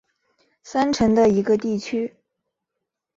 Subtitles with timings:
[0.63, 2.15] 三城的一个地区。